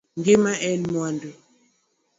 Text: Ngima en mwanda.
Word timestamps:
Ngima 0.19 0.53
en 0.69 0.81
mwanda. 0.93 1.29